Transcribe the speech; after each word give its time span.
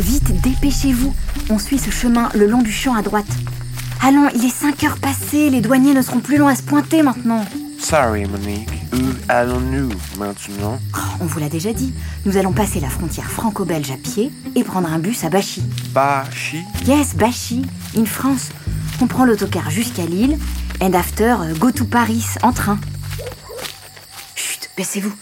Vite, 0.00 0.40
dépêchez-vous. 0.40 1.14
On 1.50 1.58
suit 1.58 1.78
ce 1.78 1.90
chemin 1.90 2.30
le 2.34 2.46
long 2.46 2.62
du 2.62 2.72
champ 2.72 2.94
à 2.94 3.02
droite. 3.02 3.26
Allons, 4.02 4.30
il 4.34 4.42
est 4.46 4.48
5 4.48 4.82
heures 4.84 4.98
passées, 4.98 5.50
les 5.50 5.60
douaniers 5.60 5.92
ne 5.92 6.00
seront 6.00 6.20
plus 6.20 6.38
longs 6.38 6.46
à 6.48 6.54
se 6.56 6.62
pointer 6.62 7.02
maintenant. 7.02 7.44
Sorry, 7.78 8.24
Monique. 8.24 8.70
Où 8.94 8.98
allons-nous 9.28 9.90
maintenant? 10.18 10.78
Oh, 10.96 10.98
on 11.20 11.26
vous 11.26 11.38
l'a 11.38 11.50
déjà 11.50 11.74
dit, 11.74 11.92
nous 12.24 12.38
allons 12.38 12.52
passer 12.52 12.80
la 12.80 12.88
frontière 12.88 13.30
franco-belge 13.30 13.90
à 13.90 13.98
pied 13.98 14.32
et 14.56 14.64
prendre 14.64 14.90
un 14.90 14.98
bus 14.98 15.22
à 15.24 15.28
Bachy. 15.28 15.62
Bachi 15.92 16.62
Yes, 16.86 17.14
Bachy, 17.14 17.66
in 17.94 18.06
France. 18.06 18.48
On 19.02 19.06
prend 19.06 19.26
l'autocar 19.26 19.70
jusqu'à 19.70 20.06
Lille, 20.06 20.38
and 20.80 20.94
after, 20.94 21.36
euh, 21.40 21.54
go 21.56 21.70
to 21.70 21.84
Paris 21.84 22.24
en 22.42 22.52
train. 22.54 22.78
Chut, 24.34 24.70
baissez-vous. 24.78 25.12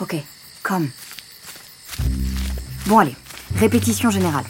Ok, 0.00 0.16
comme. 0.62 0.88
Bon 2.86 2.98
allez, 2.98 3.16
répétition 3.56 4.10
générale. 4.10 4.44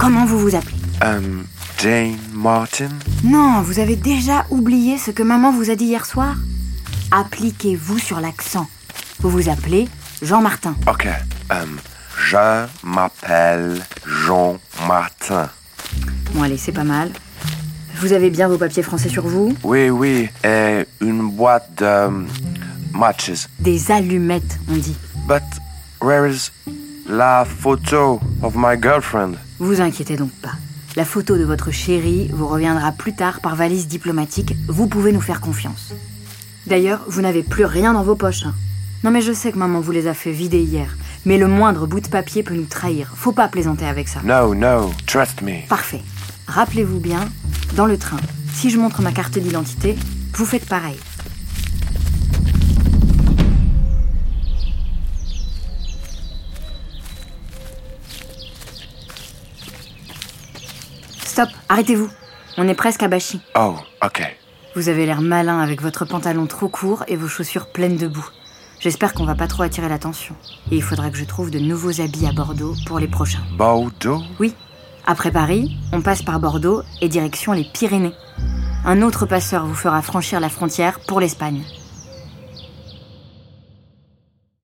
Comment 0.00 0.24
vous 0.24 0.38
vous 0.38 0.54
appelez? 0.56 0.74
Um, 1.00 1.44
Jane 1.80 2.16
Martin 2.32 2.88
Non, 3.22 3.62
vous 3.62 3.78
avez 3.78 3.94
déjà 3.94 4.46
oublié 4.50 4.98
ce 4.98 5.12
que 5.12 5.22
maman 5.22 5.52
vous 5.52 5.70
a 5.70 5.76
dit 5.76 5.84
hier 5.84 6.04
soir? 6.04 6.34
Appliquez-vous 7.12 7.98
sur 7.98 8.20
l'accent. 8.20 8.66
Vous 9.20 9.30
vous 9.30 9.48
appelez 9.48 9.88
Jean 10.22 10.42
Martin. 10.42 10.74
Ok. 10.88 11.06
Um, 11.50 11.78
je 12.18 12.66
m'appelle 12.82 13.80
Jean 14.04 14.58
Martin. 14.88 15.48
Bon 16.34 16.42
allez, 16.42 16.58
c'est 16.58 16.72
pas 16.72 16.82
mal. 16.84 17.10
Vous 18.00 18.12
avez 18.12 18.30
bien 18.30 18.48
vos 18.48 18.58
papiers 18.58 18.82
français 18.82 19.08
sur 19.08 19.26
vous? 19.26 19.54
Oui, 19.62 19.88
oui. 19.88 20.28
Et 20.44 20.84
une 21.00 21.30
boîte 21.30 21.70
de 21.78 21.84
um, 21.84 22.26
matches. 22.92 23.46
Des 23.60 23.90
allumettes, 23.92 24.58
on 24.68 24.76
dit. 24.76 24.96
But 25.28 25.42
where 26.00 26.28
is 26.28 26.50
la 27.08 27.44
photo 27.44 28.20
of 28.42 28.54
my 28.56 28.76
girlfriend? 28.80 29.36
Vous 29.58 29.80
inquiétez 29.80 30.16
donc 30.16 30.30
pas. 30.42 30.52
La 30.96 31.04
photo 31.04 31.36
de 31.36 31.44
votre 31.44 31.70
chérie 31.70 32.28
vous 32.32 32.46
reviendra 32.48 32.92
plus 32.92 33.14
tard 33.14 33.40
par 33.40 33.56
valise 33.56 33.86
diplomatique. 33.88 34.54
Vous 34.68 34.86
pouvez 34.88 35.12
nous 35.12 35.20
faire 35.20 35.40
confiance. 35.40 35.92
D'ailleurs, 36.66 37.00
vous 37.08 37.20
n'avez 37.22 37.42
plus 37.42 37.64
rien 37.64 37.92
dans 37.92 38.02
vos 38.02 38.16
poches. 38.16 38.44
hein. 38.46 38.54
Non 39.04 39.10
mais 39.10 39.22
je 39.22 39.32
sais 39.32 39.52
que 39.52 39.58
maman 39.58 39.80
vous 39.80 39.92
les 39.92 40.06
a 40.08 40.14
fait 40.14 40.32
vider 40.32 40.60
hier. 40.60 40.96
Mais 41.24 41.38
le 41.38 41.46
moindre 41.46 41.86
bout 41.86 42.00
de 42.00 42.08
papier 42.08 42.42
peut 42.42 42.54
nous 42.54 42.64
trahir. 42.64 43.12
Faut 43.14 43.32
pas 43.32 43.48
plaisanter 43.48 43.86
avec 43.86 44.08
ça. 44.08 44.20
No, 44.24 44.54
no. 44.54 44.92
Trust 45.06 45.42
me. 45.42 45.66
Parfait. 45.68 46.00
Rappelez-vous 46.46 46.98
bien, 47.00 47.20
dans 47.76 47.86
le 47.86 47.98
train, 47.98 48.16
si 48.54 48.70
je 48.70 48.78
montre 48.78 49.02
ma 49.02 49.12
carte 49.12 49.38
d'identité, 49.38 49.96
vous 50.34 50.46
faites 50.46 50.66
pareil. 50.66 50.96
Stop, 61.38 61.50
arrêtez-vous. 61.68 62.10
On 62.56 62.66
est 62.66 62.74
presque 62.74 63.04
à 63.04 63.06
Bachy. 63.06 63.40
Oh, 63.56 63.76
ok. 64.04 64.22
Vous 64.74 64.88
avez 64.88 65.06
l'air 65.06 65.20
malin 65.20 65.60
avec 65.60 65.80
votre 65.80 66.04
pantalon 66.04 66.48
trop 66.48 66.66
court 66.66 67.04
et 67.06 67.14
vos 67.14 67.28
chaussures 67.28 67.70
pleines 67.70 67.96
de 67.96 68.08
boue. 68.08 68.28
J'espère 68.80 69.14
qu'on 69.14 69.24
va 69.24 69.36
pas 69.36 69.46
trop 69.46 69.62
attirer 69.62 69.88
l'attention. 69.88 70.34
Et 70.72 70.74
il 70.74 70.82
faudra 70.82 71.10
que 71.10 71.16
je 71.16 71.24
trouve 71.24 71.52
de 71.52 71.60
nouveaux 71.60 72.00
habits 72.00 72.26
à 72.26 72.32
Bordeaux 72.32 72.74
pour 72.86 72.98
les 72.98 73.06
prochains. 73.06 73.44
Bordeaux? 73.56 74.20
Oui. 74.40 74.52
Après 75.06 75.30
Paris, 75.30 75.76
on 75.92 76.02
passe 76.02 76.22
par 76.22 76.40
Bordeaux 76.40 76.82
et 77.00 77.08
direction 77.08 77.52
les 77.52 77.62
Pyrénées. 77.62 78.14
Un 78.84 79.00
autre 79.02 79.24
passeur 79.24 79.64
vous 79.64 79.76
fera 79.76 80.02
franchir 80.02 80.40
la 80.40 80.48
frontière 80.48 80.98
pour 80.98 81.20
l'Espagne. 81.20 81.62